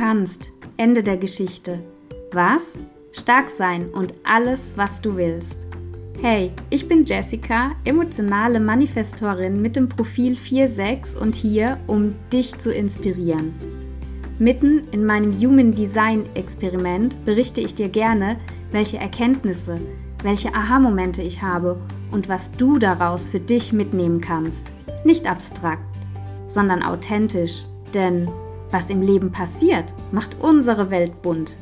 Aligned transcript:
kannst. 0.00 0.50
Ende 0.78 1.02
der 1.02 1.18
Geschichte. 1.18 1.78
Was? 2.32 2.72
Stark 3.12 3.50
sein 3.50 3.90
und 3.90 4.14
alles, 4.24 4.78
was 4.78 5.02
du 5.02 5.14
willst. 5.14 5.66
Hey, 6.22 6.52
ich 6.70 6.88
bin 6.88 7.04
Jessica, 7.04 7.72
emotionale 7.84 8.60
Manifestorin 8.60 9.60
mit 9.60 9.76
dem 9.76 9.90
Profil 9.90 10.38
46 10.38 11.20
und 11.20 11.34
hier, 11.34 11.76
um 11.86 12.14
dich 12.32 12.56
zu 12.56 12.72
inspirieren. 12.72 13.52
Mitten 14.38 14.88
in 14.90 15.04
meinem 15.04 15.38
Human 15.38 15.72
Design 15.72 16.24
Experiment 16.32 17.22
berichte 17.26 17.60
ich 17.60 17.74
dir 17.74 17.90
gerne, 17.90 18.38
welche 18.72 18.96
Erkenntnisse, 18.96 19.78
welche 20.22 20.54
Aha-Momente 20.54 21.20
ich 21.20 21.42
habe 21.42 21.76
und 22.10 22.26
was 22.26 22.52
du 22.52 22.78
daraus 22.78 23.28
für 23.28 23.40
dich 23.40 23.74
mitnehmen 23.74 24.22
kannst. 24.22 24.64
Nicht 25.04 25.26
abstrakt, 25.26 25.84
sondern 26.48 26.82
authentisch, 26.82 27.66
denn 27.92 28.30
was 28.70 28.90
im 28.90 29.02
Leben 29.02 29.32
passiert, 29.32 29.92
macht 30.12 30.42
unsere 30.42 30.90
Welt 30.90 31.22
bunt. 31.22 31.56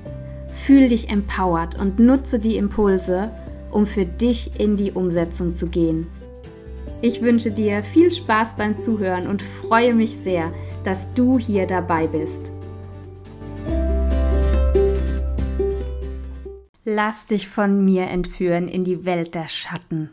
Fühl 0.52 0.88
dich 0.88 1.10
empowered 1.10 1.78
und 1.78 1.98
nutze 1.98 2.38
die 2.38 2.56
Impulse, 2.56 3.28
um 3.70 3.86
für 3.86 4.04
dich 4.04 4.58
in 4.58 4.76
die 4.76 4.92
Umsetzung 4.92 5.54
zu 5.54 5.68
gehen. 5.68 6.06
Ich 7.00 7.22
wünsche 7.22 7.52
dir 7.52 7.82
viel 7.82 8.12
Spaß 8.12 8.56
beim 8.56 8.78
Zuhören 8.78 9.28
und 9.28 9.42
freue 9.42 9.94
mich 9.94 10.16
sehr, 10.18 10.52
dass 10.82 11.12
du 11.14 11.38
hier 11.38 11.66
dabei 11.66 12.06
bist. 12.06 12.52
Lass 16.84 17.26
dich 17.26 17.48
von 17.48 17.84
mir 17.84 18.08
entführen 18.08 18.66
in 18.66 18.82
die 18.82 19.04
Welt 19.04 19.34
der 19.34 19.46
Schatten. 19.46 20.10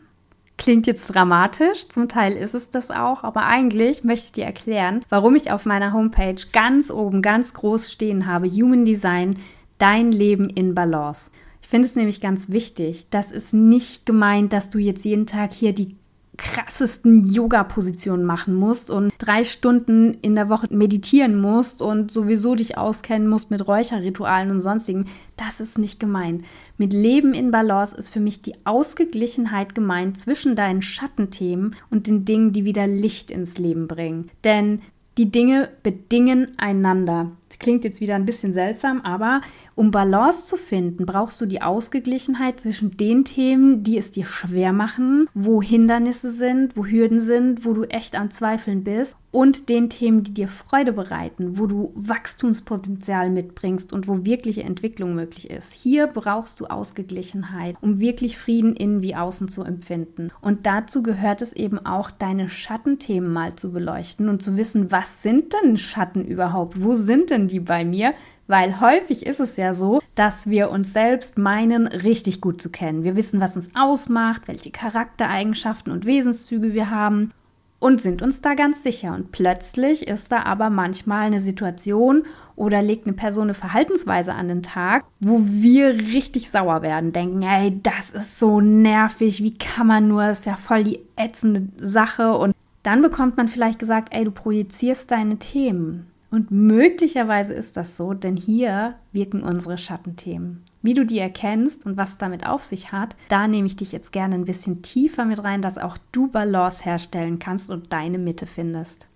Klingt 0.58 0.86
jetzt 0.86 1.14
dramatisch, 1.14 1.88
zum 1.88 2.08
Teil 2.08 2.32
ist 2.32 2.54
es 2.54 2.70
das 2.70 2.90
auch, 2.90 3.24
aber 3.24 3.44
eigentlich 3.44 4.04
möchte 4.04 4.26
ich 4.26 4.32
dir 4.32 4.44
erklären, 4.44 5.00
warum 5.10 5.36
ich 5.36 5.50
auf 5.50 5.66
meiner 5.66 5.92
Homepage 5.92 6.40
ganz 6.52 6.90
oben, 6.90 7.20
ganz 7.20 7.52
groß 7.52 7.92
stehen 7.92 8.26
habe, 8.26 8.48
Human 8.48 8.86
Design, 8.86 9.38
dein 9.76 10.12
Leben 10.12 10.48
in 10.48 10.74
Balance. 10.74 11.30
Ich 11.60 11.68
finde 11.68 11.88
es 11.88 11.96
nämlich 11.96 12.20
ganz 12.20 12.48
wichtig, 12.48 13.10
dass 13.10 13.32
es 13.32 13.52
nicht 13.52 14.06
gemeint, 14.06 14.52
dass 14.52 14.70
du 14.70 14.78
jetzt 14.78 15.04
jeden 15.04 15.26
Tag 15.26 15.52
hier 15.52 15.74
die 15.74 15.96
krassesten 16.36 17.32
Yoga-Positionen 17.32 18.24
machen 18.24 18.54
musst 18.54 18.90
und 18.90 19.12
drei 19.18 19.44
Stunden 19.44 20.14
in 20.22 20.34
der 20.34 20.48
Woche 20.48 20.68
meditieren 20.70 21.40
musst 21.40 21.82
und 21.82 22.10
sowieso 22.10 22.54
dich 22.54 22.78
auskennen 22.78 23.28
musst 23.28 23.50
mit 23.50 23.66
Räucherritualen 23.66 24.50
und 24.50 24.60
sonstigen. 24.60 25.06
Das 25.36 25.60
ist 25.60 25.78
nicht 25.78 26.00
gemeint. 26.00 26.44
Mit 26.78 26.92
Leben 26.92 27.34
in 27.34 27.50
Balance 27.50 27.96
ist 27.96 28.10
für 28.10 28.20
mich 28.20 28.42
die 28.42 28.54
Ausgeglichenheit 28.64 29.74
gemeint 29.74 30.18
zwischen 30.18 30.56
deinen 30.56 30.82
Schattenthemen 30.82 31.76
und 31.90 32.06
den 32.06 32.24
Dingen, 32.24 32.52
die 32.52 32.64
wieder 32.64 32.86
Licht 32.86 33.30
ins 33.30 33.58
Leben 33.58 33.88
bringen. 33.88 34.30
Denn 34.44 34.82
die 35.18 35.30
Dinge 35.30 35.70
bedingen 35.82 36.52
einander. 36.58 37.32
Klingt 37.58 37.84
jetzt 37.84 38.00
wieder 38.00 38.14
ein 38.14 38.26
bisschen 38.26 38.52
seltsam, 38.52 39.00
aber 39.00 39.40
um 39.74 39.90
Balance 39.90 40.46
zu 40.46 40.56
finden, 40.56 41.06
brauchst 41.06 41.40
du 41.40 41.46
die 41.46 41.62
Ausgeglichenheit 41.62 42.60
zwischen 42.60 42.96
den 42.96 43.24
Themen, 43.24 43.82
die 43.82 43.98
es 43.98 44.10
dir 44.10 44.24
schwer 44.24 44.72
machen, 44.72 45.28
wo 45.34 45.62
Hindernisse 45.62 46.30
sind, 46.30 46.76
wo 46.76 46.84
Hürden 46.84 47.20
sind, 47.20 47.64
wo 47.64 47.72
du 47.72 47.84
echt 47.84 48.16
am 48.16 48.30
Zweifeln 48.30 48.84
bist 48.84 49.16
und 49.36 49.68
den 49.68 49.90
Themen, 49.90 50.22
die 50.22 50.32
dir 50.32 50.48
Freude 50.48 50.94
bereiten, 50.94 51.58
wo 51.58 51.66
du 51.66 51.92
Wachstumspotenzial 51.94 53.28
mitbringst 53.28 53.92
und 53.92 54.08
wo 54.08 54.24
wirkliche 54.24 54.62
Entwicklung 54.62 55.14
möglich 55.14 55.50
ist. 55.50 55.74
Hier 55.74 56.06
brauchst 56.06 56.60
du 56.60 56.64
Ausgeglichenheit, 56.64 57.76
um 57.82 58.00
wirklich 58.00 58.38
Frieden 58.38 58.74
innen 58.74 59.02
wie 59.02 59.14
außen 59.14 59.48
zu 59.48 59.62
empfinden. 59.62 60.30
Und 60.40 60.64
dazu 60.64 61.02
gehört 61.02 61.42
es 61.42 61.52
eben 61.52 61.84
auch, 61.84 62.10
deine 62.10 62.48
Schattenthemen 62.48 63.30
mal 63.30 63.54
zu 63.56 63.72
beleuchten 63.72 64.30
und 64.30 64.40
zu 64.40 64.56
wissen, 64.56 64.90
was 64.90 65.22
sind 65.22 65.52
denn 65.52 65.76
Schatten 65.76 66.24
überhaupt? 66.24 66.82
Wo 66.82 66.94
sind 66.94 67.28
denn 67.28 67.35
die 67.38 67.60
bei 67.60 67.84
mir? 67.84 68.14
Weil 68.46 68.80
häufig 68.80 69.26
ist 69.26 69.40
es 69.40 69.56
ja 69.56 69.74
so, 69.74 70.00
dass 70.14 70.48
wir 70.48 70.70
uns 70.70 70.92
selbst 70.92 71.36
meinen, 71.36 71.86
richtig 71.86 72.40
gut 72.40 72.60
zu 72.60 72.70
kennen. 72.70 73.02
Wir 73.02 73.16
wissen, 73.16 73.40
was 73.40 73.56
uns 73.56 73.70
ausmacht, 73.74 74.48
welche 74.48 74.70
Charaktereigenschaften 74.70 75.92
und 75.92 76.06
Wesenszüge 76.06 76.72
wir 76.72 76.90
haben 76.90 77.32
und 77.78 78.00
sind 78.00 78.22
uns 78.22 78.40
da 78.40 78.54
ganz 78.54 78.82
sicher. 78.82 79.14
Und 79.14 79.32
plötzlich 79.32 80.06
ist 80.08 80.32
da 80.32 80.44
aber 80.44 80.70
manchmal 80.70 81.26
eine 81.26 81.40
Situation 81.40 82.24
oder 82.54 82.82
legt 82.82 83.06
eine 83.06 83.16
Person 83.16 83.44
eine 83.44 83.54
Verhaltensweise 83.54 84.32
an 84.34 84.48
den 84.48 84.62
Tag, 84.62 85.04
wo 85.20 85.40
wir 85.42 85.94
richtig 85.94 86.50
sauer 86.50 86.82
werden, 86.82 87.12
denken, 87.12 87.42
ey, 87.42 87.78
das 87.82 88.10
ist 88.10 88.38
so 88.38 88.60
nervig, 88.60 89.42
wie 89.42 89.54
kann 89.54 89.86
man 89.86 90.08
nur, 90.08 90.22
das 90.22 90.40
ist 90.40 90.46
ja 90.46 90.56
voll 90.56 90.84
die 90.84 91.00
ätzende 91.16 91.68
Sache. 91.78 92.32
Und 92.32 92.54
dann 92.82 93.02
bekommt 93.02 93.36
man 93.36 93.48
vielleicht 93.48 93.78
gesagt, 93.78 94.08
ey, 94.12 94.24
du 94.24 94.30
projizierst 94.30 95.10
deine 95.10 95.38
Themen. 95.38 96.06
Und 96.36 96.50
möglicherweise 96.50 97.54
ist 97.54 97.78
das 97.78 97.96
so, 97.96 98.12
denn 98.12 98.36
hier 98.36 98.96
wirken 99.10 99.42
unsere 99.42 99.78
Schattenthemen. 99.78 100.64
Wie 100.82 100.92
du 100.92 101.06
die 101.06 101.18
erkennst 101.18 101.86
und 101.86 101.96
was 101.96 102.18
damit 102.18 102.44
auf 102.44 102.62
sich 102.62 102.92
hat, 102.92 103.16
da 103.30 103.48
nehme 103.48 103.66
ich 103.66 103.76
dich 103.76 103.90
jetzt 103.90 104.12
gerne 104.12 104.34
ein 104.34 104.44
bisschen 104.44 104.82
tiefer 104.82 105.24
mit 105.24 105.42
rein, 105.42 105.62
dass 105.62 105.78
auch 105.78 105.96
du 106.12 106.28
Balance 106.28 106.84
herstellen 106.84 107.38
kannst 107.38 107.70
und 107.70 107.90
deine 107.90 108.18
Mitte 108.18 108.44
findest. 108.44 109.06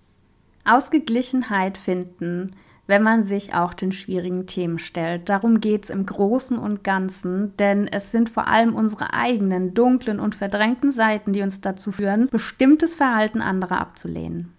Ausgeglichenheit 0.64 1.76
finden, 1.76 2.56
wenn 2.86 3.02
man 3.02 3.22
sich 3.22 3.52
auch 3.52 3.74
den 3.74 3.92
schwierigen 3.92 4.46
Themen 4.46 4.78
stellt. 4.78 5.28
Darum 5.28 5.60
geht 5.60 5.84
es 5.84 5.90
im 5.90 6.06
Großen 6.06 6.56
und 6.56 6.84
Ganzen, 6.84 7.54
denn 7.58 7.86
es 7.86 8.12
sind 8.12 8.30
vor 8.30 8.48
allem 8.48 8.74
unsere 8.74 9.12
eigenen 9.12 9.74
dunklen 9.74 10.20
und 10.20 10.34
verdrängten 10.34 10.90
Seiten, 10.90 11.34
die 11.34 11.42
uns 11.42 11.60
dazu 11.60 11.92
führen, 11.92 12.28
bestimmtes 12.30 12.94
Verhalten 12.94 13.42
anderer 13.42 13.78
abzulehnen. 13.78 14.54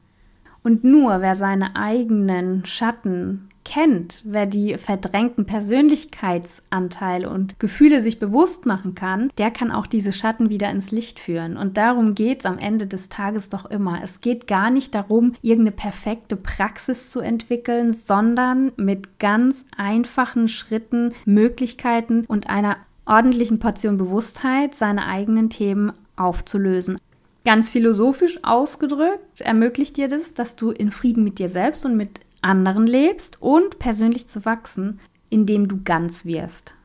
Und 0.64 0.84
nur 0.84 1.22
wer 1.22 1.36
seine 1.36 1.76
eigenen 1.76 2.66
Schatten 2.66 3.50
kennt, 3.64 4.22
wer 4.26 4.46
die 4.46 4.78
verdrängten 4.78 5.46
Persönlichkeitsanteile 5.46 7.30
und 7.30 7.60
Gefühle 7.60 8.02
sich 8.02 8.20
bewusst 8.20 8.66
machen 8.66 8.96
kann, 8.96 9.30
der 9.38 9.52
kann 9.52 9.72
auch 9.72 9.88
diese 9.88 10.14
Schatten 10.14 10.50
wieder 10.50 10.70
ins 10.70 10.92
Licht 10.92 11.20
führen. 11.20 11.58
Und 11.58 11.78
darum 11.78 12.16
geht 12.16 12.42
es 12.42 12.46
am 12.46 12.58
Ende 12.58 12.88
des 12.88 13.10
Tages 13.10 13.50
doch 13.50 13.66
immer. 13.66 14.02
Es 14.04 14.22
geht 14.22 14.48
gar 14.48 14.70
nicht 14.70 14.96
darum, 14.96 15.34
irgendeine 15.42 15.76
perfekte 15.76 16.36
Praxis 16.36 17.12
zu 17.12 17.20
entwickeln, 17.20 17.94
sondern 17.94 18.72
mit 18.78 19.20
ganz 19.20 19.66
einfachen 19.78 20.48
Schritten, 20.48 21.14
Möglichkeiten 21.26 22.26
und 22.28 22.50
einer 22.50 22.78
ordentlichen 23.06 23.60
Portion 23.60 23.98
Bewusstheit 23.98 24.74
seine 24.74 25.08
eigenen 25.08 25.50
Themen 25.50 25.92
aufzulösen. 26.16 26.98
Ganz 27.44 27.70
philosophisch 27.70 28.40
ausgedrückt 28.44 29.42
ermöglicht 29.42 29.98
dir 29.98 30.08
das, 30.08 30.34
dass 30.34 30.56
du 30.56 30.72
in 30.72 30.92
Frieden 30.92 31.24
mit 31.24 31.40
dir 31.40 31.50
selbst 31.50 31.86
und 31.86 31.98
mit 31.98 32.20
anderen 32.42 32.86
lebst 32.86 33.42
und 33.42 33.80
persönlich 33.80 34.28
zu 34.28 34.46
wachsen, 34.46 35.00
indem 35.30 35.68
du 35.68 35.82
ganz 35.84 36.26
wirst. 36.26 36.76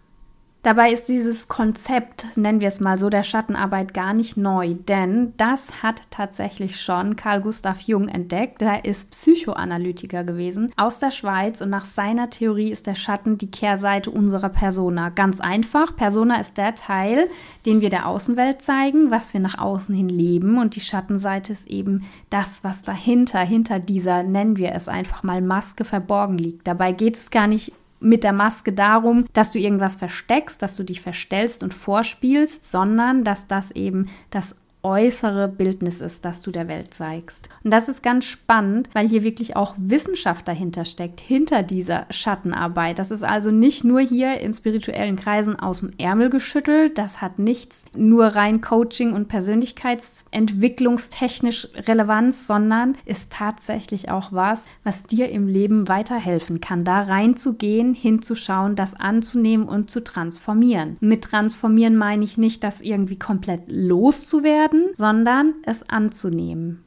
Dabei 0.67 0.91
ist 0.91 1.09
dieses 1.09 1.47
Konzept, 1.47 2.37
nennen 2.37 2.61
wir 2.61 2.67
es 2.67 2.81
mal 2.81 2.99
so, 2.99 3.09
der 3.09 3.23
Schattenarbeit 3.23 3.95
gar 3.95 4.13
nicht 4.13 4.37
neu, 4.37 4.75
denn 4.75 5.33
das 5.37 5.85
hat 5.85 6.03
tatsächlich 6.11 6.81
schon 6.81 7.15
Carl 7.15 7.41
Gustav 7.41 7.83
Jung 7.83 8.09
entdeckt. 8.09 8.63
Er 8.63 8.85
ist 8.85 9.13
Psychoanalytiker 9.13 10.25
gewesen 10.25 10.73
aus 10.77 10.99
der 10.99 11.13
Schweiz 11.13 11.61
und 11.61 11.71
nach 11.71 11.85
seiner 11.85 12.31
Theorie 12.31 12.73
ist 12.73 12.89
der 12.89 12.97
Schatten 12.97 13.39
die 13.39 13.49
Kehrseite 13.49 14.11
unserer 14.11 14.49
Persona. 14.49 15.11
Ganz 15.11 15.41
einfach, 15.41 15.95
Persona 15.95 16.41
ist 16.41 16.57
der 16.57 16.75
Teil, 16.75 17.29
den 17.65 17.81
wir 17.81 17.89
der 17.89 18.09
Außenwelt 18.09 18.61
zeigen, 18.61 19.13
was 19.13 19.35
wir 19.35 19.41
nach 19.41 19.59
außen 19.59 19.95
hin 19.95 20.09
leben 20.09 20.59
und 20.59 20.75
die 20.75 20.81
Schattenseite 20.81 21.53
ist 21.53 21.71
eben 21.71 22.03
das, 22.29 22.65
was 22.65 22.83
dahinter, 22.83 23.39
hinter 23.39 23.79
dieser, 23.79 24.25
nennen 24.25 24.57
wir 24.57 24.73
es 24.73 24.89
einfach 24.89 25.23
mal 25.23 25.43
Maske 25.43 25.85
verborgen 25.85 26.39
liegt. 26.39 26.67
Dabei 26.67 26.91
geht 26.91 27.17
es 27.17 27.31
gar 27.31 27.47
nicht 27.47 27.73
mit 28.01 28.25
der 28.25 28.33
Maske 28.33 28.73
darum, 28.73 29.25
dass 29.33 29.53
du 29.53 29.59
irgendwas 29.59 29.97
versteckst, 29.97 30.61
dass 30.63 30.77
du 30.77 30.85
dich 30.85 31.01
verstellst 31.01 31.63
und 31.63 31.75
vorspielst, 31.75 32.71
sondern 32.71 33.25
dass 33.25 33.47
das 33.47 33.71
eben 33.71 34.09
das 34.31 34.57
äußere 34.87 35.49
Bildnis 35.49 36.01
ist, 36.01 36.25
das 36.25 36.43
du 36.43 36.53
der 36.53 36.69
Welt 36.69 36.95
zeigst. 36.95 37.49
Und 37.65 37.73
das 37.73 37.89
ist 37.89 38.05
ganz 38.05 38.25
spannend, 38.25 38.89
weil 38.93 39.09
hier 39.09 39.25
wirklich 39.25 39.57
auch 39.57 39.75
Wissenschaft 39.77 40.47
dahinter 40.47 40.85
steckt, 40.85 41.19
hinter 41.19 41.65
dieser 41.65 42.07
Schattenarbeit. 42.11 43.01
Das 43.01 43.11
ist 43.11 43.25
also 43.25 43.51
nicht 43.51 43.83
nur 43.83 43.99
hier 44.01 44.41
in 44.41 44.55
spirituellen 44.55 45.17
Kreisen 45.17 45.59
aus 45.59 45.81
dem 45.81 45.91
Ärmel 45.99 46.31
geschüttelt, 46.31 46.99
das 46.99 47.21
hat 47.21 47.41
nichts 47.41 47.85
nur 47.97 48.27
rein 48.27 48.61
Coaching 48.61 49.13
und 49.13 49.27
Persönlichkeitsentwicklungstechnisch 49.27 51.67
Relevanz, 51.75 52.47
sondern 52.47 52.97
ist 53.05 53.33
tatsächlich 53.33 54.09
auch 54.11 54.31
was, 54.31 54.67
was 54.85 55.03
dir 55.03 55.31
im 55.31 55.49
Leben 55.49 55.89
weiterhelfen 55.89 56.61
kann, 56.61 56.85
da 56.85 57.01
reinzugehen, 57.01 57.93
hinzuschauen, 57.93 58.77
das 58.77 58.95
anzunehmen 58.95 59.67
und 59.67 59.91
zu 59.91 60.05
transformieren. 60.05 60.97
Mit 61.01 61.23
transformieren 61.23 61.97
meine 61.97 62.23
ich 62.25 62.39
nicht, 62.39 62.63
das 62.63 62.81
irgendwie 62.81 63.19
komplett 63.19 63.63
loszuwerden, 63.67 64.76
werden, 64.77 64.95
sondern 64.95 65.55
es 65.65 65.89
anzunehmen. 65.89 66.83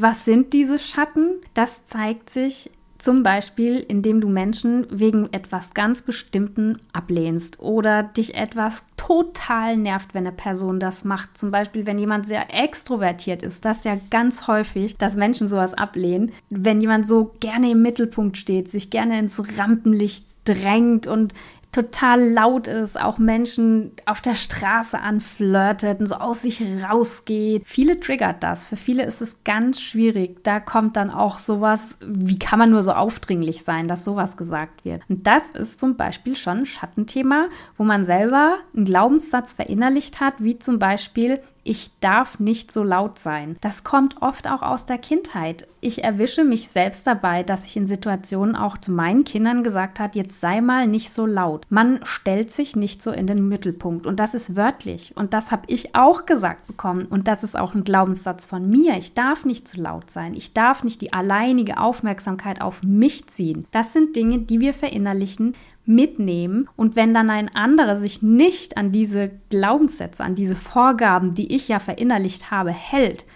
Was 0.00 0.24
sind 0.24 0.52
diese 0.52 0.78
Schatten? 0.78 1.40
Das 1.54 1.84
zeigt 1.84 2.30
sich 2.30 2.70
Zum 3.02 3.24
Beispiel, 3.24 3.80
indem 3.80 4.20
du 4.20 4.28
Menschen 4.28 4.86
wegen 4.88 5.28
etwas 5.32 5.74
ganz 5.74 6.02
Bestimmten 6.02 6.78
ablehnst 6.92 7.58
oder 7.58 8.04
dich 8.04 8.36
etwas 8.36 8.84
total 8.96 9.76
nervt, 9.76 10.14
wenn 10.14 10.24
eine 10.24 10.36
Person 10.36 10.78
das 10.78 11.02
macht. 11.02 11.36
Zum 11.36 11.50
Beispiel, 11.50 11.84
wenn 11.84 11.98
jemand 11.98 12.28
sehr 12.28 12.54
extrovertiert 12.54 13.42
ist. 13.42 13.64
Das 13.64 13.78
ist 13.78 13.86
ja 13.86 13.98
ganz 14.10 14.46
häufig, 14.46 14.98
dass 14.98 15.16
Menschen 15.16 15.48
sowas 15.48 15.74
ablehnen. 15.74 16.30
Wenn 16.48 16.80
jemand 16.80 17.08
so 17.08 17.34
gerne 17.40 17.72
im 17.72 17.82
Mittelpunkt 17.82 18.36
steht, 18.36 18.70
sich 18.70 18.88
gerne 18.88 19.18
ins 19.18 19.58
Rampenlicht 19.58 20.24
drängt 20.44 21.08
und 21.08 21.34
total 21.72 22.28
laut 22.30 22.66
ist, 22.66 23.00
auch 23.00 23.16
Menschen 23.16 23.92
auf 24.04 24.20
der 24.20 24.34
Straße 24.34 25.00
anflirtet 25.00 26.00
und 26.00 26.06
so 26.06 26.16
aus 26.16 26.42
sich 26.42 26.62
rausgeht. 26.88 27.62
Viele 27.64 27.98
triggert 27.98 28.42
das. 28.42 28.66
Für 28.66 28.76
viele 28.76 29.04
ist 29.04 29.22
es 29.22 29.42
ganz 29.42 29.80
schwierig. 29.80 30.44
Da 30.44 30.60
kommt 30.60 30.98
dann 30.98 31.10
auch 31.10 31.38
sowas, 31.38 31.98
wie 32.06 32.38
kann 32.38 32.58
man 32.58 32.70
nur 32.70 32.82
so 32.82 32.92
aufdringlich 32.92 33.64
sein, 33.64 33.88
dass 33.88 34.04
sowas 34.04 34.36
gesagt 34.36 34.84
wird. 34.84 35.02
Und 35.08 35.26
das 35.26 35.48
ist 35.48 35.80
zum 35.80 35.96
Beispiel 35.96 36.36
schon 36.36 36.58
ein 36.58 36.66
Schattenthema, 36.66 37.48
wo 37.78 37.84
man 37.84 38.04
selber 38.04 38.58
einen 38.76 38.84
Glaubenssatz 38.84 39.54
verinnerlicht 39.54 40.20
hat, 40.20 40.34
wie 40.38 40.58
zum 40.58 40.78
Beispiel, 40.78 41.40
ich 41.64 41.90
darf 42.00 42.40
nicht 42.40 42.72
so 42.72 42.82
laut 42.82 43.18
sein. 43.18 43.56
Das 43.60 43.84
kommt 43.84 44.20
oft 44.20 44.48
auch 44.48 44.62
aus 44.62 44.84
der 44.84 44.98
Kindheit. 44.98 45.68
Ich 45.80 46.02
erwische 46.02 46.44
mich 46.44 46.68
selbst 46.68 47.06
dabei, 47.06 47.42
dass 47.42 47.66
ich 47.66 47.76
in 47.76 47.86
Situationen 47.86 48.56
auch 48.56 48.78
zu 48.78 48.90
meinen 48.90 49.24
Kindern 49.24 49.62
gesagt 49.62 50.00
habe, 50.00 50.18
jetzt 50.18 50.40
sei 50.40 50.60
mal 50.60 50.86
nicht 50.86 51.12
so 51.12 51.26
laut. 51.26 51.66
Man 51.70 52.00
stellt 52.04 52.52
sich 52.52 52.74
nicht 52.74 53.00
so 53.02 53.10
in 53.10 53.26
den 53.26 53.48
Mittelpunkt 53.48 54.06
und 54.06 54.18
das 54.18 54.34
ist 54.34 54.56
wörtlich 54.56 55.12
und 55.16 55.34
das 55.34 55.52
habe 55.52 55.62
ich 55.68 55.94
auch 55.94 56.26
gesagt 56.26 56.66
bekommen 56.66 57.06
und 57.06 57.28
das 57.28 57.44
ist 57.44 57.56
auch 57.56 57.74
ein 57.74 57.84
Glaubenssatz 57.84 58.44
von 58.44 58.68
mir. 58.68 58.96
Ich 58.96 59.14
darf 59.14 59.44
nicht 59.44 59.68
zu 59.68 59.80
laut 59.80 60.10
sein. 60.10 60.34
Ich 60.34 60.54
darf 60.54 60.82
nicht 60.82 61.00
die 61.00 61.12
alleinige 61.12 61.78
Aufmerksamkeit 61.78 62.60
auf 62.60 62.82
mich 62.82 63.26
ziehen. 63.28 63.66
Das 63.70 63.92
sind 63.92 64.16
Dinge, 64.16 64.40
die 64.40 64.60
wir 64.60 64.74
verinnerlichen, 64.74 65.54
mitnehmen. 65.84 66.68
Und 66.76 66.96
wenn 66.96 67.14
dann 67.14 67.30
ein 67.30 67.54
anderer 67.54 67.96
sich 67.96 68.22
nicht 68.22 68.76
an 68.76 68.92
diese 68.92 69.30
Glaubenssätze, 69.50 70.22
an 70.22 70.34
diese 70.34 70.56
Vorgaben, 70.56 71.34
die 71.34 71.54
ich 71.54 71.68
ja 71.68 71.78
verinnerlicht 71.78 72.50
habe, 72.50 72.70
hält, 72.70 73.26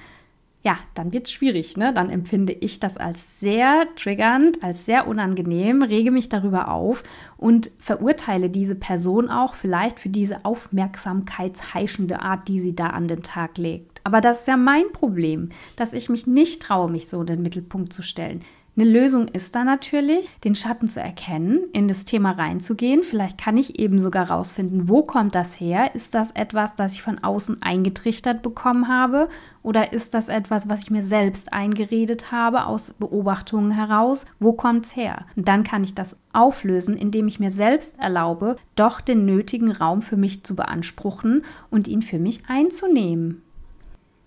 ja, 0.66 0.76
dann 0.94 1.12
wird 1.12 1.26
es 1.26 1.32
schwierig. 1.32 1.76
Ne? 1.76 1.94
Dann 1.94 2.10
empfinde 2.10 2.52
ich 2.52 2.80
das 2.80 2.96
als 2.96 3.38
sehr 3.38 3.86
triggernd, 3.94 4.64
als 4.64 4.84
sehr 4.84 5.06
unangenehm, 5.06 5.82
rege 5.82 6.10
mich 6.10 6.28
darüber 6.28 6.72
auf 6.72 7.02
und 7.36 7.70
verurteile 7.78 8.50
diese 8.50 8.74
Person 8.74 9.28
auch 9.28 9.54
vielleicht 9.54 10.00
für 10.00 10.08
diese 10.08 10.44
aufmerksamkeitsheischende 10.44 12.20
Art, 12.20 12.48
die 12.48 12.58
sie 12.58 12.74
da 12.74 12.88
an 12.88 13.06
den 13.06 13.22
Tag 13.22 13.58
legt. 13.58 14.00
Aber 14.02 14.20
das 14.20 14.40
ist 14.40 14.48
ja 14.48 14.56
mein 14.56 14.90
Problem, 14.92 15.50
dass 15.76 15.92
ich 15.92 16.08
mich 16.08 16.26
nicht 16.26 16.62
traue, 16.62 16.90
mich 16.90 17.06
so 17.06 17.20
in 17.20 17.26
den 17.26 17.42
Mittelpunkt 17.42 17.92
zu 17.92 18.02
stellen. 18.02 18.40
Eine 18.78 18.90
Lösung 18.90 19.28
ist 19.28 19.54
da 19.54 19.64
natürlich, 19.64 20.28
den 20.44 20.54
Schatten 20.54 20.86
zu 20.86 21.00
erkennen, 21.00 21.64
in 21.72 21.88
das 21.88 22.04
Thema 22.04 22.32
reinzugehen. 22.32 23.04
Vielleicht 23.04 23.38
kann 23.38 23.56
ich 23.56 23.78
eben 23.78 23.98
sogar 23.98 24.30
rausfinden, 24.30 24.86
wo 24.86 25.02
kommt 25.02 25.34
das 25.34 25.58
her? 25.58 25.94
Ist 25.94 26.12
das 26.12 26.32
etwas, 26.32 26.74
das 26.74 26.92
ich 26.92 27.00
von 27.00 27.18
außen 27.18 27.62
eingetrichtert 27.62 28.42
bekommen 28.42 28.86
habe? 28.86 29.30
Oder 29.62 29.94
ist 29.94 30.12
das 30.12 30.28
etwas, 30.28 30.68
was 30.68 30.82
ich 30.82 30.90
mir 30.90 31.02
selbst 31.02 31.54
eingeredet 31.54 32.32
habe 32.32 32.66
aus 32.66 32.92
Beobachtungen 32.98 33.70
heraus? 33.70 34.26
Wo 34.40 34.52
kommt 34.52 34.84
es 34.84 34.94
her? 34.94 35.24
Und 35.36 35.48
dann 35.48 35.64
kann 35.64 35.82
ich 35.82 35.94
das 35.94 36.18
auflösen, 36.34 36.98
indem 36.98 37.28
ich 37.28 37.40
mir 37.40 37.50
selbst 37.50 37.98
erlaube, 37.98 38.56
doch 38.74 39.00
den 39.00 39.24
nötigen 39.24 39.72
Raum 39.72 40.02
für 40.02 40.18
mich 40.18 40.44
zu 40.44 40.54
beanspruchen 40.54 41.46
und 41.70 41.88
ihn 41.88 42.02
für 42.02 42.18
mich 42.18 42.42
einzunehmen. 42.46 43.40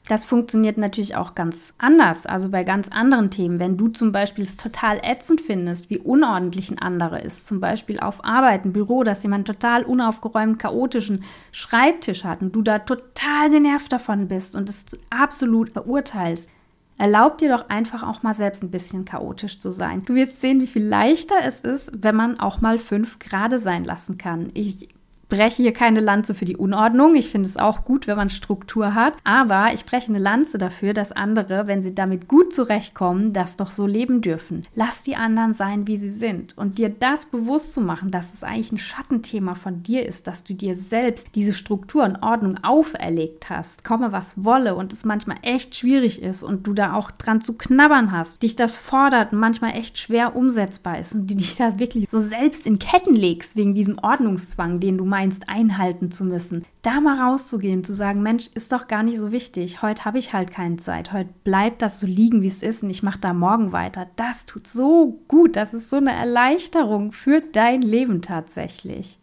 Das 0.10 0.26
funktioniert 0.26 0.80
natürlich 0.80 1.16
auch 1.16 1.36
ganz 1.36 1.76
anders, 1.78 2.26
also 2.26 2.50
bei 2.50 2.64
ganz 2.64 2.90
anderen 2.90 3.30
Themen. 3.30 3.60
Wenn 3.60 3.78
du 3.78 3.90
zum 3.90 4.12
Beispiel 4.12 4.44
es 4.44 4.58
total 4.58 5.00
ätzend 5.04 5.40
findest, 5.40 5.92
wie 5.92 6.00
unordentlich 6.00 6.72
ein 6.72 6.80
anderer 6.80 7.24
ist, 7.24 7.46
zum 7.46 7.60
Beispiel 7.60 8.00
auf 8.00 8.26
Arbeit, 8.26 8.66
ein 8.66 8.74
Büro, 8.74 9.04
dass 9.04 9.22
jemand 9.22 9.46
total 9.46 9.84
unaufgeräumt, 9.84 10.58
chaotischen 10.58 11.24
Schreibtisch 11.52 12.24
hat 12.24 12.42
und 12.42 12.56
du 12.56 12.64
da 12.64 12.80
total 12.80 13.52
genervt 13.52 13.94
davon 13.94 14.28
bist 14.28 14.56
und 14.56 14.68
es 14.68 14.86
absolut 15.12 15.70
verurteilst, 15.70 16.50
Erlaub 16.98 17.38
dir 17.38 17.56
doch 17.56 17.70
einfach 17.70 18.04
auch 18.04 18.24
mal 18.24 18.34
selbst 18.34 18.62
ein 18.62 18.72
bisschen 18.72 19.06
chaotisch 19.06 19.62
zu 19.62 19.70
sein. 19.70 20.04
Du 20.04 20.16
wirst 20.16 20.42
sehen, 20.42 20.60
wie 20.60 20.68
viel 20.68 20.84
leichter 20.84 21.36
es 21.42 21.62
ist, 21.62 21.92
wenn 21.96 22.14
man 22.14 22.42
auch 22.42 22.60
mal 22.60 22.78
fünf 22.78 23.20
Grade 23.20 23.58
sein 23.58 23.86
lassen 23.86 24.18
kann. 24.18 24.50
Ich 24.54 24.90
breche 25.30 25.62
hier 25.62 25.74
keine 25.74 26.00
Lanze 26.00 26.34
für 26.34 26.46
die 26.46 26.58
Unordnung. 26.58 27.16
Ich 27.16 27.30
finde 27.30 27.48
es 27.48 27.58
auch 27.58 27.86
gut, 27.86 28.08
wenn 28.08 28.18
man 28.18 28.30
Struktur 28.30 28.96
hat. 28.96 29.14
Aber 29.24 29.74
ich 29.74 29.86
breche 29.86 30.10
eine 30.10 30.20
Lanze 30.20 30.58
dafür, 30.58 30.94
dass 30.94 31.12
andere, 31.12 31.68
wenn 31.68 31.84
sie 31.84 31.96
damit 31.96 32.28
gut 32.28 32.54
zurechtkommen, 32.54 33.32
das 33.32 33.56
doch 33.56 33.72
so 33.72 33.86
leben 33.86 34.22
dürfen. 34.22 34.64
Lass 34.76 35.04
die 35.04 35.16
anderen 35.16 35.54
sein, 35.54 35.88
wie 35.88 35.98
sie 35.98 36.12
sind. 36.12 36.58
Und 36.58 36.78
dir 36.78 36.90
das 36.90 37.28
bewusst 37.28 37.74
zu 37.74 37.82
machen, 37.82 38.12
dass 38.12 38.34
es 38.34 38.44
eigentlich 38.44 38.72
ein 38.72 38.78
Schattenthema 38.80 39.56
von 39.56 39.84
dir 39.84 40.06
ist, 40.06 40.28
dass 40.28 40.44
du 40.44 40.54
dir 40.54 40.76
selbst 40.76 41.28
diese 41.36 41.54
Struktur 41.54 42.04
und 42.04 42.24
Ordnung 42.24 42.58
auferlegt 42.64 43.50
hast, 43.50 43.84
komme 43.84 44.12
was 44.12 44.44
wolle 44.44 44.76
und 44.76 44.92
es 44.92 45.06
manchmal 45.06 45.38
echt 45.44 45.76
schwierig 45.76 46.22
ist 46.22 46.44
und 46.44 46.66
du 46.66 46.74
da 46.74 46.94
auch 46.94 47.12
dran 47.12 47.42
zu 47.42 47.54
knabbern 47.54 48.12
hast, 48.12 48.42
dich 48.42 48.56
das 48.56 48.76
fordert 48.76 49.32
und 49.32 49.40
manchmal 49.40 49.76
echt 49.76 49.98
schwer 49.98 50.36
umsetzbar 50.36 51.00
ist 51.00 51.14
und 51.14 51.30
du 51.30 51.36
dich 51.36 51.56
da 51.56 51.78
wirklich 51.78 52.10
so 52.10 52.20
selbst 52.20 52.66
in 52.66 52.80
Ketten 52.80 53.14
legst 53.14 53.56
wegen 53.56 53.76
diesem 53.76 54.00
Ordnungszwang, 54.00 54.80
den 54.80 54.98
du 54.98 55.06
meinst 55.06 55.19
meinst, 55.20 55.50
einhalten 55.50 56.12
zu 56.12 56.24
müssen. 56.24 56.66
Da 56.82 57.02
mal 57.02 57.20
rauszugehen, 57.20 57.84
zu 57.84 57.94
sagen, 57.94 58.24
Mensch, 58.24 58.48
ist 58.56 58.72
doch 58.72 58.88
gar 58.88 59.04
nicht 59.04 59.20
so 59.20 59.34
wichtig. 59.34 59.82
Heute 59.82 60.06
habe 60.06 60.18
ich 60.18 60.32
halt 60.32 60.50
keine 60.50 60.78
Zeit. 60.78 61.12
Heute 61.12 61.30
bleibt 61.44 61.82
das 61.82 62.00
so 62.00 62.08
liegen, 62.08 62.42
wie 62.42 62.48
es 62.48 62.62
ist 62.62 62.84
und 62.84 62.90
ich 62.90 63.04
mache 63.04 63.20
da 63.20 63.34
morgen 63.34 63.74
weiter. 63.74 64.08
Das 64.16 64.46
tut 64.46 64.66
so 64.66 65.20
gut. 65.28 65.58
Das 65.58 65.74
ist 65.74 65.90
so 65.90 65.98
eine 65.98 66.14
Erleichterung 66.14 67.12
für 67.12 67.42
dein 67.42 67.82
Leben 67.82 68.22
tatsächlich. 68.22 69.20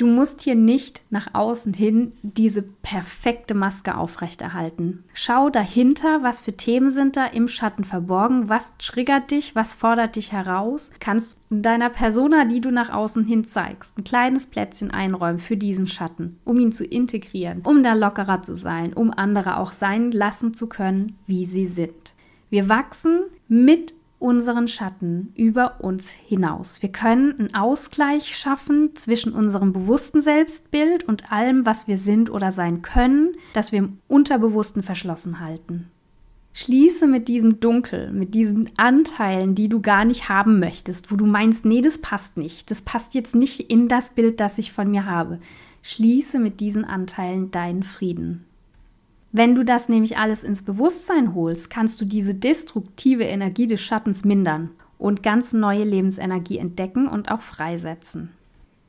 Du 0.00 0.06
musst 0.06 0.40
hier 0.40 0.54
nicht 0.54 1.02
nach 1.10 1.34
außen 1.34 1.74
hin 1.74 2.12
diese 2.22 2.62
perfekte 2.62 3.52
Maske 3.52 3.98
aufrechterhalten. 3.98 5.04
Schau 5.12 5.50
dahinter, 5.50 6.22
was 6.22 6.40
für 6.40 6.54
Themen 6.54 6.90
sind 6.90 7.18
da 7.18 7.26
im 7.26 7.48
Schatten 7.48 7.84
verborgen, 7.84 8.48
was 8.48 8.72
triggert 8.78 9.30
dich, 9.30 9.54
was 9.54 9.74
fordert 9.74 10.16
dich 10.16 10.32
heraus. 10.32 10.90
Kannst 11.00 11.34
du 11.34 11.56
in 11.56 11.60
deiner 11.60 11.90
Persona, 11.90 12.46
die 12.46 12.62
du 12.62 12.70
nach 12.70 12.88
außen 12.88 13.26
hin 13.26 13.44
zeigst, 13.44 13.98
ein 13.98 14.04
kleines 14.04 14.46
Plätzchen 14.46 14.90
einräumen 14.90 15.38
für 15.38 15.58
diesen 15.58 15.86
Schatten, 15.86 16.38
um 16.46 16.58
ihn 16.58 16.72
zu 16.72 16.86
integrieren, 16.86 17.60
um 17.64 17.82
da 17.82 17.92
lockerer 17.92 18.40
zu 18.40 18.54
sein, 18.54 18.94
um 18.94 19.12
andere 19.14 19.58
auch 19.58 19.72
sein 19.72 20.12
lassen 20.12 20.54
zu 20.54 20.66
können, 20.66 21.18
wie 21.26 21.44
sie 21.44 21.66
sind. 21.66 22.14
Wir 22.48 22.70
wachsen 22.70 23.24
mit 23.48 23.92
unseren 24.20 24.68
Schatten 24.68 25.32
über 25.34 25.80
uns 25.80 26.10
hinaus. 26.10 26.82
Wir 26.82 26.92
können 26.92 27.38
einen 27.38 27.54
Ausgleich 27.54 28.36
schaffen 28.36 28.94
zwischen 28.94 29.32
unserem 29.32 29.72
bewussten 29.72 30.20
Selbstbild 30.20 31.04
und 31.04 31.32
allem, 31.32 31.66
was 31.66 31.88
wir 31.88 31.98
sind 31.98 32.30
oder 32.30 32.52
sein 32.52 32.82
können, 32.82 33.34
das 33.54 33.72
wir 33.72 33.80
im 33.80 33.98
Unterbewussten 34.06 34.82
verschlossen 34.82 35.40
halten. 35.40 35.90
Schließe 36.52 37.06
mit 37.06 37.28
diesem 37.28 37.60
Dunkel, 37.60 38.12
mit 38.12 38.34
diesen 38.34 38.70
Anteilen, 38.76 39.54
die 39.54 39.68
du 39.68 39.80
gar 39.80 40.04
nicht 40.04 40.28
haben 40.28 40.58
möchtest, 40.58 41.10
wo 41.10 41.16
du 41.16 41.24
meinst, 41.24 41.64
nee, 41.64 41.80
das 41.80 41.98
passt 41.98 42.36
nicht, 42.36 42.70
das 42.70 42.82
passt 42.82 43.14
jetzt 43.14 43.34
nicht 43.34 43.70
in 43.70 43.88
das 43.88 44.10
Bild, 44.10 44.40
das 44.40 44.58
ich 44.58 44.72
von 44.72 44.90
mir 44.90 45.06
habe. 45.06 45.38
Schließe 45.82 46.38
mit 46.38 46.60
diesen 46.60 46.84
Anteilen 46.84 47.50
deinen 47.50 47.84
Frieden. 47.84 48.44
Wenn 49.32 49.54
du 49.54 49.64
das 49.64 49.88
nämlich 49.88 50.18
alles 50.18 50.42
ins 50.42 50.62
Bewusstsein 50.62 51.34
holst, 51.34 51.70
kannst 51.70 52.00
du 52.00 52.04
diese 52.04 52.34
destruktive 52.34 53.24
Energie 53.24 53.66
des 53.66 53.80
Schattens 53.80 54.24
mindern 54.24 54.70
und 54.98 55.22
ganz 55.22 55.52
neue 55.52 55.84
Lebensenergie 55.84 56.58
entdecken 56.58 57.06
und 57.06 57.30
auch 57.30 57.40
freisetzen. 57.40 58.30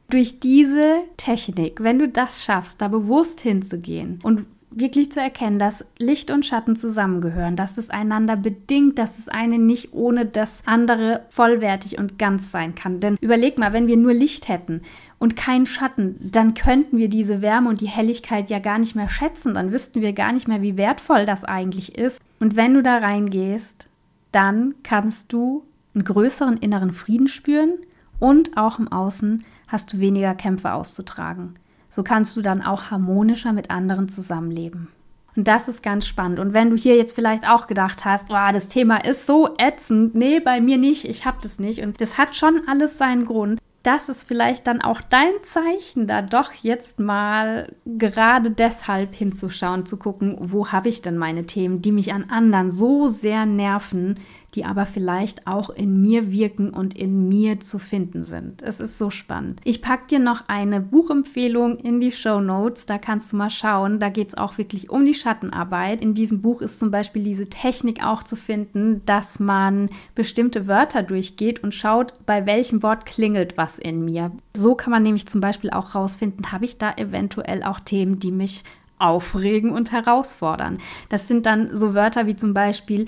Durch 0.10 0.39
diese 0.39 1.03
Technik, 1.15 1.83
wenn 1.83 2.00
du 2.00 2.10
das 2.10 2.43
schaffst, 2.43 2.81
da 2.81 2.88
bewusst 2.88 3.39
hinzugehen 3.39 4.19
und 4.24 4.45
wirklich 4.73 5.11
zu 5.11 5.19
erkennen, 5.19 5.59
dass 5.59 5.85
Licht 5.99 6.31
und 6.31 6.45
Schatten 6.45 6.75
zusammengehören, 6.75 7.55
dass 7.55 7.77
es 7.77 7.89
einander 7.89 8.35
bedingt, 8.37 8.97
dass 8.97 9.17
das 9.17 9.27
eine 9.27 9.59
nicht 9.59 9.93
ohne 9.93 10.25
das 10.25 10.63
andere 10.65 11.25
vollwertig 11.29 11.99
und 11.99 12.17
ganz 12.17 12.51
sein 12.51 12.73
kann. 12.73 12.99
Denn 12.99 13.17
überleg 13.21 13.57
mal, 13.57 13.73
wenn 13.73 13.87
wir 13.87 13.97
nur 13.97 14.13
Licht 14.13 14.47
hätten 14.47 14.81
und 15.19 15.35
keinen 15.35 15.65
Schatten, 15.65 16.15
dann 16.31 16.53
könnten 16.53 16.97
wir 16.97 17.09
diese 17.09 17.41
Wärme 17.41 17.69
und 17.69 17.81
die 17.81 17.87
Helligkeit 17.87 18.49
ja 18.49 18.59
gar 18.59 18.79
nicht 18.79 18.95
mehr 18.95 19.09
schätzen, 19.09 19.53
dann 19.53 19.71
wüssten 19.71 20.01
wir 20.01 20.13
gar 20.13 20.31
nicht 20.31 20.47
mehr, 20.47 20.61
wie 20.61 20.77
wertvoll 20.77 21.25
das 21.25 21.43
eigentlich 21.43 21.97
ist. 21.97 22.21
Und 22.39 22.55
wenn 22.55 22.73
du 22.73 22.81
da 22.81 22.97
reingehst, 22.97 23.89
dann 24.31 24.75
kannst 24.83 25.33
du 25.33 25.65
einen 25.93 26.05
größeren 26.05 26.57
inneren 26.57 26.93
Frieden 26.93 27.27
spüren 27.27 27.73
und 28.19 28.55
auch 28.55 28.79
im 28.79 28.87
Außen 28.87 29.43
hast 29.67 29.93
du 29.93 29.99
weniger 29.99 30.35
Kämpfe 30.35 30.73
auszutragen. 30.73 31.55
So 31.91 32.01
kannst 32.01 32.36
du 32.36 32.41
dann 32.41 32.63
auch 32.63 32.89
harmonischer 32.89 33.53
mit 33.53 33.69
anderen 33.69 34.10
zusammenleben. 34.10 34.88
Und 35.36 35.48
das 35.48 35.67
ist 35.67 35.83
ganz 35.83 36.07
spannend. 36.07 36.39
Und 36.39 36.53
wenn 36.53 36.69
du 36.69 36.75
hier 36.75 36.98
jetzt 36.98 37.13
vielleicht 37.13 37.48
auch 37.48 37.67
gedacht 37.67 38.03
hast, 38.03 38.29
oh, 38.31 38.51
das 38.51 38.67
Thema 38.67 38.98
ist 39.05 39.27
so 39.27 39.55
ätzend, 39.57 40.15
nee, 40.15 40.39
bei 40.39 40.60
mir 40.60 40.77
nicht, 40.77 41.05
ich 41.05 41.25
habe 41.25 41.38
das 41.41 41.60
nicht. 41.60 41.83
Und 41.83 42.01
das 42.01 42.17
hat 42.17 42.36
schon 42.36 42.62
alles 42.67 42.98
seinen 42.98 43.25
Grund. 43.25 43.60
das 43.83 44.10
ist 44.10 44.27
vielleicht 44.27 44.67
dann 44.67 44.81
auch 44.81 45.01
dein 45.01 45.33
Zeichen, 45.43 46.05
da 46.05 46.21
doch 46.21 46.53
jetzt 46.53 47.00
mal 47.00 47.71
gerade 47.86 48.51
deshalb 48.51 49.15
hinzuschauen, 49.15 49.86
zu 49.86 49.98
gucken, 49.98 50.38
wo 50.39 50.67
habe 50.67 50.89
ich 50.89 51.01
denn 51.01 51.17
meine 51.17 51.45
Themen, 51.45 51.81
die 51.81 51.91
mich 51.91 52.13
an 52.13 52.29
anderen 52.29 52.69
so 52.69 53.07
sehr 53.07 53.45
nerven, 53.45 54.19
die 54.55 54.65
aber 54.65 54.86
vielleicht 54.86 55.48
auch 55.48 55.70
in 55.70 56.01
mir 56.01 56.31
wirken 56.31 56.72
und 56.72 56.98
in 56.98 57.29
mir 57.29 57.60
zu 57.60 57.79
finden 57.79 58.24
sind. 58.24 58.62
Es 58.62 58.79
ist 58.79 58.98
so 58.98 59.10
spannend. 59.10 59.62
Ich 59.63 59.81
packe 59.81 60.08
dir 60.08 60.20
noch 60.20 60.43
eine 60.48 60.81
Buchempfehlung 60.81 61.77
in 61.77 62.01
die 62.01 62.12
Show 62.12 62.41
Notes. 62.41 62.86
Da 62.86 62.98
kannst 62.98 63.31
du 63.31 63.38
mal 63.38 63.50
schauen. 63.50 64.00
Da 64.00 64.10
geht 64.10 64.29
es 64.29 64.38
auch 64.38 64.58
wirklich 64.58 64.89
um 64.89 65.05
die 65.05 65.13
Schattenarbeit. 65.13 66.01
In 66.01 66.13
diesem 66.13 66.41
Buch 66.41 66.62
ist 66.62 66.79
zum 66.79 66.91
Beispiel 66.91 67.24
diese 67.24 67.48
Technik 67.48 68.05
auch 68.05 68.24
zu 68.24 68.36
finden, 68.36 69.01
dass 69.05 69.39
man 69.39 69.89
bestimmte 70.15 70.67
Wörter 70.67 71.03
durchgeht 71.03 71.63
und 71.63 71.74
schaut, 71.74 72.13
bei 72.25 72.46
welchem 72.46 72.84
Wort 72.84 73.05
klingelt 73.05 73.58
was 73.58 73.79
in 73.79 74.03
mir. 74.03 74.31
So 74.55 74.75
kann 74.75 74.91
man 74.91 75.03
nämlich 75.03 75.27
zum 75.27 75.39
Beispiel 75.39 75.70
auch 75.70 75.96
rausfinden, 75.96 76.51
habe 76.51 76.65
ich 76.65 76.77
da 76.77 76.91
eventuell 76.98 77.63
auch 77.63 77.79
Themen, 77.79 78.20
die 78.20 78.31
mich 78.31 78.63
aufregen 79.00 79.72
und 79.72 79.91
herausfordern. 79.91 80.77
Das 81.10 81.27
sind 81.27 81.46
dann 81.46 81.75
so 81.75 81.93
Wörter 81.93 82.27
wie 82.27 82.36
zum 82.36 82.53
Beispiel 82.53 83.05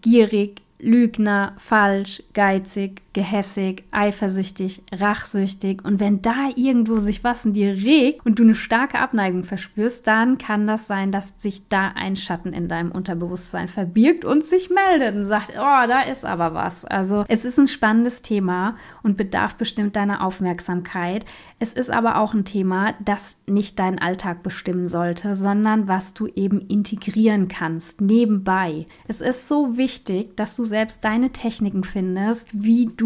gierig, 0.00 0.61
Lügner, 0.82 1.54
falsch, 1.58 2.22
geizig, 2.32 3.01
gehässig, 3.12 3.84
eifersüchtig, 3.90 4.82
rachsüchtig. 4.92 5.84
Und 5.84 6.00
wenn 6.00 6.22
da 6.22 6.48
irgendwo 6.56 6.96
sich 6.96 7.22
was 7.24 7.44
in 7.44 7.52
dir 7.52 7.74
regt 7.74 8.24
und 8.24 8.38
du 8.38 8.42
eine 8.42 8.54
starke 8.54 8.98
Abneigung 8.98 9.44
verspürst, 9.44 10.06
dann 10.06 10.38
kann 10.38 10.66
das 10.66 10.86
sein, 10.86 11.12
dass 11.12 11.34
sich 11.36 11.68
da 11.68 11.88
ein 11.94 12.16
Schatten 12.16 12.52
in 12.52 12.68
deinem 12.68 12.90
Unterbewusstsein 12.90 13.68
verbirgt 13.68 14.24
und 14.24 14.44
sich 14.44 14.70
meldet 14.70 15.14
und 15.14 15.26
sagt, 15.26 15.50
oh, 15.50 15.86
da 15.86 16.02
ist 16.02 16.24
aber 16.24 16.54
was. 16.54 16.84
Also 16.84 17.24
es 17.28 17.44
ist 17.44 17.58
ein 17.58 17.68
spannendes 17.68 18.22
Thema 18.22 18.76
und 19.02 19.16
bedarf 19.16 19.56
bestimmt 19.56 19.96
deiner 19.96 20.24
Aufmerksamkeit. 20.24 21.26
Es 21.58 21.74
ist 21.74 21.90
aber 21.90 22.18
auch 22.18 22.34
ein 22.34 22.44
Thema, 22.44 22.94
das 23.04 23.36
nicht 23.46 23.78
deinen 23.78 23.98
Alltag 23.98 24.42
bestimmen 24.42 24.88
sollte, 24.88 25.34
sondern 25.34 25.86
was 25.86 26.14
du 26.14 26.26
eben 26.28 26.60
integrieren 26.62 27.48
kannst, 27.48 28.00
nebenbei. 28.00 28.86
Es 29.06 29.20
ist 29.20 29.48
so 29.48 29.76
wichtig, 29.76 30.36
dass 30.36 30.56
du 30.56 30.64
selbst 30.64 31.04
deine 31.04 31.30
Techniken 31.30 31.84
findest, 31.84 32.62
wie 32.62 32.86
du 32.96 33.01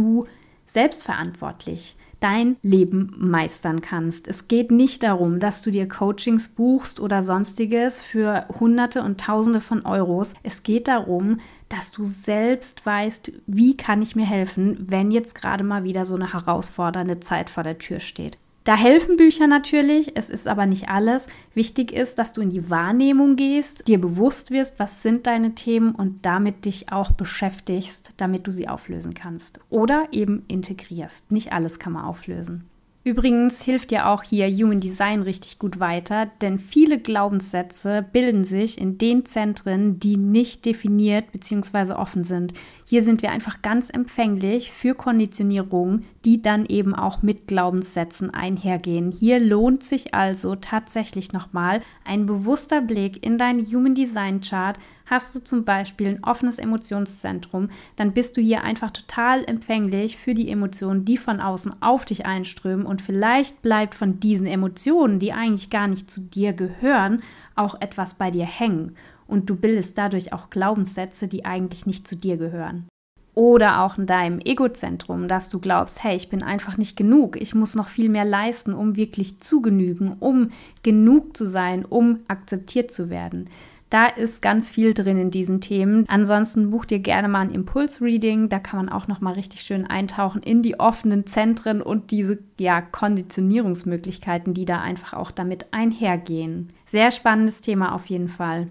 selbstverantwortlich 0.67 1.97
dein 2.21 2.57
Leben 2.63 3.15
meistern 3.19 3.83
kannst. 3.83 4.27
Es 4.27 4.49
geht 4.49 4.71
nicht 4.71 5.03
darum, 5.03 5.39
dass 5.39 5.63
du 5.63 5.71
dir 5.71 5.87
Coachings 5.87 6.49
buchst 6.49 6.99
oder 6.99 7.23
sonstiges 7.23 8.03
für 8.03 8.47
Hunderte 8.59 9.03
und 9.03 9.21
Tausende 9.21 9.61
von 9.61 9.85
Euros. 9.85 10.35
Es 10.43 10.63
geht 10.63 10.89
darum, 10.89 11.41
dass 11.69 11.93
du 11.93 12.05
selbst 12.05 12.87
weißt, 12.87 13.33
wie 13.47 13.77
kann 13.77 14.01
ich 14.01 14.17
mir 14.17 14.27
helfen, 14.27 14.87
wenn 14.89 15.11
jetzt 15.11 15.35
gerade 15.35 15.63
mal 15.63 15.85
wieder 15.85 16.05
so 16.05 16.15
eine 16.15 16.33
herausfordernde 16.33 17.21
Zeit 17.21 17.51
vor 17.51 17.63
der 17.63 17.79
Tür 17.79 18.01
steht. 18.01 18.39
Da 18.67 18.77
helfen 18.77 19.17
Bücher 19.17 19.47
natürlich, 19.47 20.17
es 20.17 20.29
ist 20.29 20.49
aber 20.49 20.67
nicht 20.67 20.89
alles. 20.89 21.29
Wichtig 21.55 21.93
ist, 21.93 22.19
dass 22.19 22.33
du 22.33 22.41
in 22.41 22.51
die 22.51 22.69
Wahrnehmung 22.69 23.37
gehst, 23.37 23.87
dir 23.87 24.01
bewusst 24.01 24.51
wirst, 24.51 24.81
was 24.81 25.03
sind 25.03 25.29
deine 25.29 25.55
Themen 25.55 25.95
und 25.95 26.27
damit 26.27 26.65
dich 26.65 26.91
auch 26.91 27.13
beschäftigst, 27.13 28.15
damit 28.17 28.49
du 28.49 28.51
sie 28.51 28.67
auflösen 28.67 29.15
kannst. 29.15 29.61
Oder 29.71 30.09
eben 30.11 30.43
integrierst. 30.49 31.31
Nicht 31.31 31.53
alles 31.53 31.79
kann 31.79 31.93
man 31.93 32.07
auflösen. 32.07 32.65
Übrigens 33.07 33.63
hilft 33.63 33.93
ja 33.93 34.13
auch 34.13 34.25
hier 34.25 34.49
Human 34.49 34.81
Design 34.81 35.23
richtig 35.23 35.61
gut 35.61 35.79
weiter, 35.79 36.27
denn 36.41 36.59
viele 36.59 36.99
Glaubenssätze 36.99 38.05
bilden 38.13 38.43
sich 38.43 38.81
in 38.81 38.99
den 38.99 39.25
Zentren, 39.25 40.01
die 40.01 40.17
nicht 40.17 40.65
definiert 40.65 41.31
bzw. 41.31 41.93
offen 41.93 42.25
sind. 42.25 42.53
Hier 42.85 43.05
sind 43.05 43.23
wir 43.23 43.31
einfach 43.31 43.63
ganz 43.63 43.91
empfänglich 43.91 44.73
für 44.73 44.97
Konditionierungen, 44.97 46.05
die 46.25 46.43
dann 46.43 46.67
eben 46.67 46.97
auch 46.97 47.23
mit 47.23 47.47
Glaubenssätzen 47.47 48.35
einhergehen. 48.35 49.13
Hier 49.13 49.39
lohnt 49.39 49.85
sich 49.85 50.13
also 50.13 50.57
tatsächlich 50.57 51.33
nochmal 51.33 51.83
ein 52.05 52.27
bewusster 52.27 52.81
Blick 52.81 53.25
in 53.25 53.39
dein 53.39 53.65
Human 53.67 53.95
Design 53.95 54.41
Chart. 54.41 54.81
Hast 55.07 55.35
du 55.37 55.43
zum 55.43 55.65
Beispiel 55.65 56.09
ein 56.09 56.25
offenes 56.25 56.59
Emotionszentrum, 56.59 57.71
dann 57.95 58.13
bist 58.13 58.37
du 58.37 58.41
hier 58.41 58.65
einfach 58.65 58.91
total 58.91 59.45
empfänglich 59.45 60.17
für 60.17 60.35
die 60.35 60.51
Emotionen, 60.51 61.05
die 61.05 61.17
von 61.17 61.41
außen 61.41 61.81
auf 61.81 62.05
dich 62.05 62.27
einströmen 62.27 62.85
und 62.85 63.01
vielleicht 63.01 63.63
bleibt 63.63 63.95
von 63.95 64.19
diesen 64.19 64.47
Emotionen, 64.47 65.21
die 65.21 65.33
eigentlich 65.33 65.71
gar 65.71 65.87
nicht 65.87 66.11
zu 66.11 66.21
dir 66.21 66.53
gehören, 66.53 67.23
auch 67.55 67.81
etwas 67.81 68.15
bei 68.15 68.33
dir 68.33 68.45
hängen 68.45 68.97
und 69.29 69.49
du 69.49 69.55
bildest 69.55 69.97
dadurch 69.97 70.33
auch 70.33 70.51
Glaubenssätze, 70.51 71.29
die 71.29 71.45
eigentlich 71.45 71.87
nicht 71.87 72.09
zu 72.09 72.17
dir 72.17 72.37
gehören. 72.37 72.89
Oder 73.35 73.83
auch 73.83 73.99
in 73.99 74.07
deinem 74.07 74.41
Egozentrum, 74.41 75.29
dass 75.29 75.51
du 75.51 75.61
glaubst, 75.61 76.03
hey, 76.03 76.17
ich 76.17 76.31
bin 76.31 76.43
einfach 76.43 76.79
nicht 76.79 76.97
genug, 76.97 77.41
ich 77.41 77.55
muss 77.55 77.75
noch 77.75 77.89
viel 77.89 78.09
mehr 78.09 78.25
leisten, 78.25 78.73
um 78.73 78.97
wirklich 78.97 79.41
zu 79.41 79.61
genügen, 79.61 80.17
um 80.21 80.53
genug 80.83 81.37
zu 81.37 81.45
sein, 81.45 81.85
um 81.85 82.21
akzeptiert 82.29 82.93
zu 82.93 83.11
werden. 83.11 83.51
Da 83.89 84.07
ist 84.07 84.43
ganz 84.43 84.71
viel 84.71 84.95
drin 84.95 85.17
in 85.17 85.31
diesen 85.31 85.61
Themen. 85.61 86.05
Ansonsten 86.09 86.71
buch 86.71 86.85
dir 86.85 86.99
gerne 86.99 87.29
mal 87.29 87.43
ein 87.43 87.51
Impulsreading. 87.51 88.49
Da 88.49 88.59
kann 88.59 88.79
man 88.85 88.89
auch 88.89 89.07
noch 89.07 89.21
mal 89.21 89.35
richtig 89.35 89.61
schön 89.61 89.87
eintauchen 89.87 90.43
in 90.43 90.63
die 90.63 90.81
offenen 90.81 91.27
Zentren 91.27 91.81
und 91.81 92.11
diese 92.11 92.39
ja, 92.59 92.81
Konditionierungsmöglichkeiten, 92.81 94.55
die 94.55 94.65
da 94.65 94.81
einfach 94.81 95.13
auch 95.13 95.31
damit 95.31 95.67
einhergehen. 95.71 96.71
Sehr 96.85 97.13
spannendes 97.13 97.61
Thema 97.61 97.95
auf 97.95 98.07
jeden 98.07 98.29
Fall. 98.29 98.67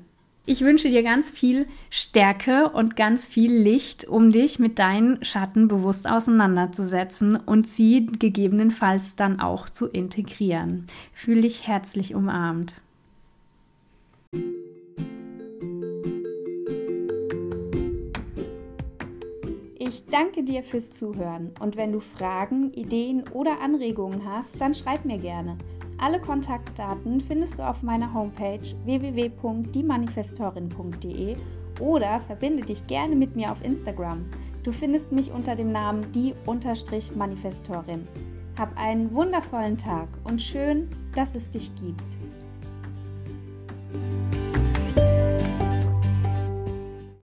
Ich 0.47 0.61
wünsche 0.61 0.89
dir 0.89 1.01
ganz 1.01 1.31
viel 1.31 1.65
Stärke 1.89 2.69
und 2.69 2.95
ganz 2.95 3.25
viel 3.25 3.51
Licht, 3.51 4.05
um 4.07 4.29
dich 4.29 4.59
mit 4.59 4.77
deinen 4.77 5.23
Schatten 5.23 5.67
bewusst 5.67 6.07
auseinanderzusetzen 6.07 7.35
und 7.35 7.67
sie 7.67 8.05
gegebenenfalls 8.05 9.15
dann 9.15 9.39
auch 9.39 9.69
zu 9.69 9.87
integrieren. 9.87 10.85
Fühl 11.13 11.41
dich 11.41 11.67
herzlich 11.67 12.13
umarmt. 12.13 12.75
Ich 19.95 20.05
danke 20.07 20.43
dir 20.43 20.61
fürs 20.61 20.91
Zuhören 20.91 21.51
und 21.61 21.77
wenn 21.77 21.93
du 21.93 22.01
Fragen, 22.01 22.73
Ideen 22.73 23.23
oder 23.29 23.61
Anregungen 23.61 24.29
hast, 24.29 24.59
dann 24.59 24.73
schreib 24.73 25.05
mir 25.05 25.17
gerne. 25.17 25.57
Alle 25.99 26.19
Kontaktdaten 26.19 27.21
findest 27.21 27.59
du 27.59 27.63
auf 27.65 27.81
meiner 27.81 28.13
Homepage 28.13 28.59
www.diemanifestorin.de 28.83 31.37
oder 31.79 32.19
verbinde 32.27 32.63
dich 32.63 32.85
gerne 32.87 33.15
mit 33.15 33.37
mir 33.37 33.53
auf 33.53 33.63
Instagram. 33.63 34.25
Du 34.63 34.73
findest 34.73 35.13
mich 35.13 35.31
unter 35.31 35.55
dem 35.55 35.71
Namen 35.71 36.11
die-manifestorin. 36.11 38.05
Hab 38.59 38.77
einen 38.77 39.13
wundervollen 39.13 39.77
Tag 39.77 40.09
und 40.25 40.41
schön, 40.41 40.89
dass 41.15 41.35
es 41.35 41.49
dich 41.49 41.71
gibt. 41.75 42.03